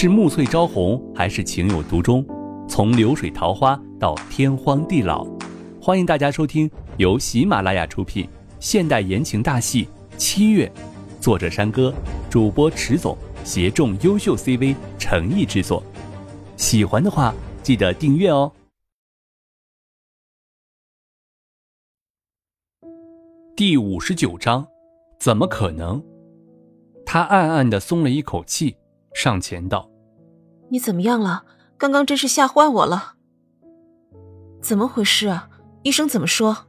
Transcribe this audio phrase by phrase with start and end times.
[0.00, 2.24] 是暮翠朝红，还是情有独钟？
[2.66, 5.26] 从流水桃花到天荒地老，
[5.78, 8.26] 欢迎大家收听由喜马拉雅出品
[8.58, 9.84] 现代言情大戏
[10.16, 10.72] 《七月》，
[11.22, 11.92] 作者山歌，
[12.30, 15.82] 主播迟总，协众优秀 CV 诚意制作。
[16.56, 18.50] 喜欢的话，记得订阅哦。
[23.54, 24.66] 第五十九章，
[25.18, 26.02] 怎么可能？
[27.04, 28.74] 他暗暗的松了一口气。
[29.12, 29.89] 上前道
[30.70, 31.44] ：“你怎么样了？
[31.76, 33.14] 刚刚真是吓坏我了。
[34.60, 35.48] 怎么回事啊？
[35.82, 36.66] 医生怎么说？”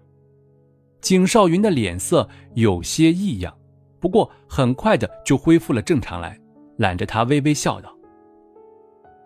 [1.02, 3.56] 景少云的脸色有些异样，
[4.00, 6.40] 不过很快的就恢复了正常来，
[6.78, 7.96] 揽着他微微笑道：“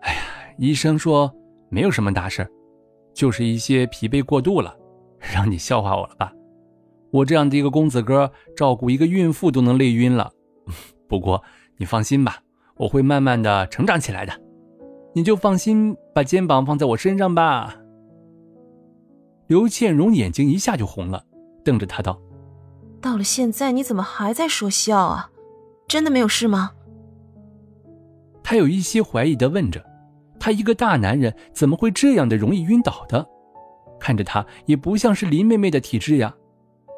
[0.02, 0.20] 哎呀，
[0.58, 1.32] 医生说
[1.70, 2.46] 没有什么大事，
[3.14, 4.76] 就是一些疲惫过度了，
[5.18, 6.32] 让你笑话我了吧？
[7.10, 10.32] 我这样的一个公子哥，照顾一个孕妇都能累晕了。
[11.08, 11.42] 不过
[11.78, 12.40] 你放心吧。”
[12.78, 14.38] 我会慢慢的成长起来的，
[15.16, 17.74] 你就放心把肩膀放在我身上吧。
[19.46, 21.24] 刘倩蓉眼睛一下就红了，
[21.64, 22.20] 瞪着他道
[23.00, 25.30] ：“到了现在你怎么还在说笑啊？
[25.88, 26.72] 真的没有事吗？”
[28.44, 29.82] 他有一些怀疑的问着
[30.38, 33.26] ：“他一个大男人怎么会这样的容易晕倒的？
[33.98, 36.36] 看着他也不像是林妹妹的体质呀。”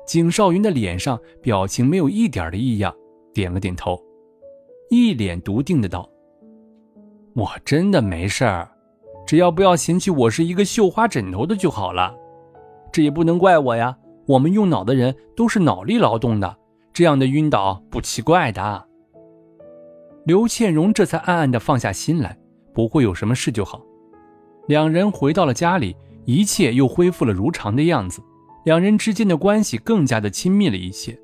[0.08, 2.92] 景少云的脸上表情没有一点的异样，
[3.32, 3.96] 点了点头。
[4.90, 6.10] 一脸笃定的道
[7.34, 8.68] ：“我真的没事儿，
[9.26, 12.14] 只要不要嫌弃我是一个绣花枕头的就好了。
[12.90, 16.56] 这也不能怪我呀，我们用脑的人都是脑力劳动的，
[16.92, 18.84] 这样的晕倒不奇怪的。”
[20.24, 22.36] 刘倩蓉这才暗暗的放下心来，
[22.74, 23.80] 不会有什么事就好。
[24.66, 28.20] 两人回到了家里，一切又恢复了如常的样子，
[28.64, 31.18] 两人之间的关系更加的亲密了一些。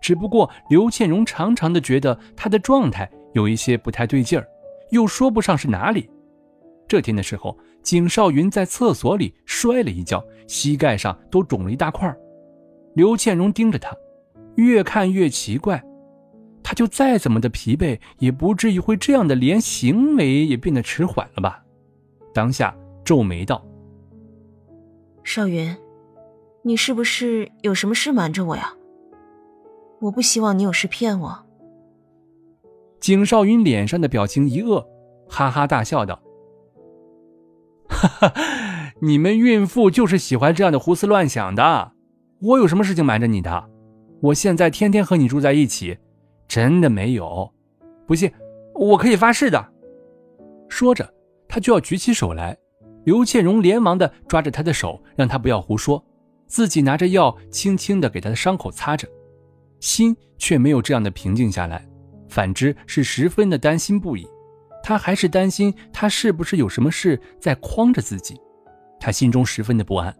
[0.00, 4.46] 只不过刘倩蓉常常的觉得他的状态有一些不太对劲儿，
[4.90, 6.08] 又说不上是哪里。
[6.86, 12.14] 这天的时候，景少云在厕所里摔了一跤，膝盖上都肿了一大块。
[12.94, 13.94] 刘倩蓉盯着他，
[14.56, 15.84] 越看越奇怪。
[16.62, 21.62] 他就再怎么的疲惫，也不至于会这样的，连行为也变得迟缓了吧？
[22.34, 23.64] 当下皱眉道
[25.24, 25.76] ：“少云，
[26.62, 28.74] 你是不是有什么事瞒着我呀？”
[30.00, 31.47] 我不希望你有事骗我。
[33.00, 34.86] 景少云脸上的表情一恶，
[35.28, 36.20] 哈哈大笑道
[37.88, 38.34] ：“哈哈，
[39.00, 41.92] 你们孕妇就是喜欢这样的胡思乱想的。
[42.40, 43.70] 我有什么事情瞒着你的？
[44.20, 45.96] 我现在天天和你住在一起，
[46.46, 47.52] 真的没有。
[48.06, 48.32] 不信，
[48.74, 49.72] 我可以发誓的。”
[50.68, 51.12] 说着，
[51.48, 52.56] 他就要举起手来。
[53.04, 56.04] 刘倩蓉连忙的抓着他的手，让他不要胡说，
[56.46, 59.08] 自己拿着药，轻轻的给他的伤口擦着。
[59.80, 61.88] 心却没有这样的平静下来，
[62.28, 64.26] 反之是十分的担心不已。
[64.82, 68.40] 他还是担心他是不是有什么事在诓着自己，
[69.00, 70.14] 他心中十分的不安。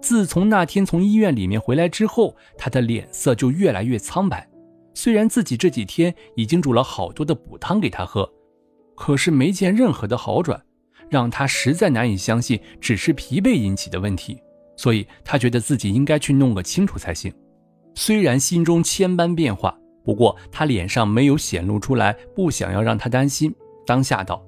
[0.00, 4.48] 自从那天从医院里面回来之后，他的脸色就越来越苍白。
[4.94, 8.30] 虽然自己这几天已经煮了好多的补汤给他喝，
[8.94, 10.62] 可是没见任何的好转，
[11.10, 14.38] 让他实在难以相信只是疲惫引起的问题。
[14.76, 17.32] 所以他觉得自己应该去弄个清楚才行。
[17.94, 23.54] 虽然心中千般变化，不过他脸上没有显露出来，不想要让他担心。
[23.86, 24.44] 当下道：“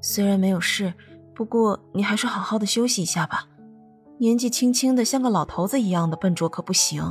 [0.00, 0.92] 虽然没有事，
[1.34, 3.48] 不过你还是好好的休息一下吧。
[4.18, 7.02] 年纪轻轻的，像个老头子一样的笨拙可不行。”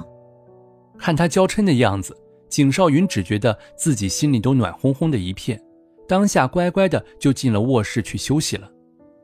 [0.97, 2.15] 看他娇嗔的样子，
[2.49, 5.61] 景少云只觉得自己心里都暖烘烘的一片。
[6.07, 8.69] 当下乖乖的就进了卧室去休息了。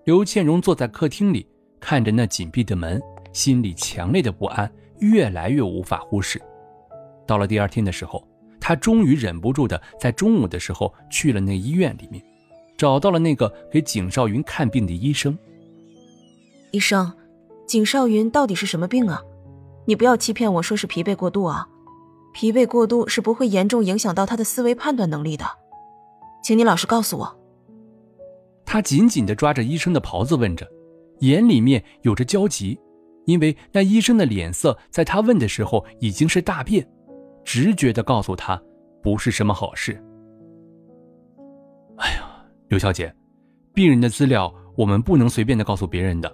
[0.05, 1.47] 刘倩蓉坐在客厅里，
[1.79, 6.41] 看着那紧闭的门，心里强烈的不安越来越无法忽视。
[7.27, 8.27] 到了第二天的时候，
[8.69, 12.23] 他终于忍不住的在中午的时候去了那医院里面，
[12.77, 15.35] 找到了那个给景少云看病的医生。
[16.69, 17.11] 医生，
[17.65, 19.23] 景少云到底是什么病啊？
[19.87, 21.67] 你不要欺骗我说是疲惫过度啊！
[22.31, 25.45] 疲惫过度是不会严重影响到他的思维判断能力的，
[26.43, 27.39] 请你老实告诉我。
[28.67, 30.67] 他紧紧的抓着医生的袍子问着，
[31.21, 32.79] 眼里面有着焦急，
[33.25, 36.87] 因为那医生的脸色在他问的时候已经是大变。
[37.45, 38.61] 直觉的告诉他，
[39.01, 39.93] 不是什么好事。
[41.97, 43.13] 哎呀，刘小姐，
[43.73, 46.33] 病人的资料我们不能随便的告诉别人的。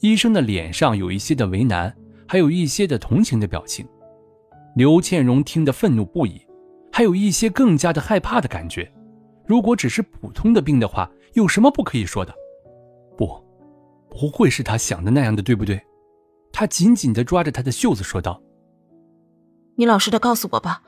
[0.00, 1.94] 医生的脸上有一些的为难，
[2.26, 3.86] 还有一些的同情的表情。
[4.76, 6.40] 刘倩蓉听得愤怒不已，
[6.92, 8.90] 还有一些更加的害怕的感觉。
[9.46, 12.32] 如果只是普通的病的话，有什么不可以说的？
[13.16, 13.42] 不，
[14.08, 15.80] 不会是他想的那样的，对不对？
[16.52, 18.40] 他紧紧的抓着他的袖子说道。
[19.74, 20.82] 你老实的告诉我吧，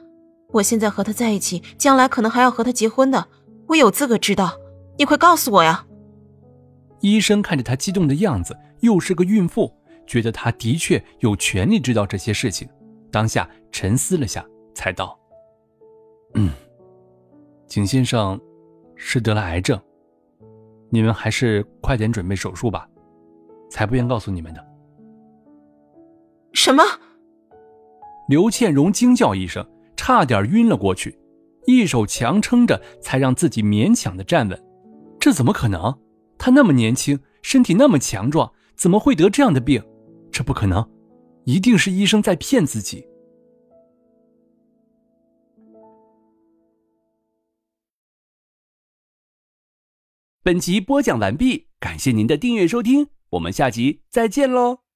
[0.53, 3.29] 我现在和他在一起，将来可能还要和他结婚的，
[3.69, 4.57] 我有资格知道
[4.99, 5.87] 你快告诉我呀！
[7.01, 9.73] 医生看着她激动的样子，又是个孕妇，
[10.07, 12.69] 觉得她的确有权利知道这些事情。
[13.11, 14.45] 当下沉思了下，
[14.75, 15.19] 才道
[16.35, 16.51] ：“嗯，
[17.67, 18.39] 景先生
[18.95, 19.81] 是得了癌症，
[20.91, 22.87] 你们还是快点准备手术吧，
[23.71, 24.65] 才不愿告诉你们的。”
[26.53, 26.83] 什么？
[28.29, 29.67] 刘倩荣惊叫一声，
[30.03, 31.15] 差点晕了过去，
[31.67, 34.59] 一手强撑着，才让自己勉强的站稳。
[35.21, 35.95] 这怎么可能？
[36.39, 39.85] 他那么年轻，身体那么强壮，怎么会得这样的病？
[40.33, 40.83] 这不可能，
[41.45, 43.07] 一定是医生在骗自己。
[50.43, 54.90] 本集播讲完毕，感谢您的订阅收听，我们下集再见喽。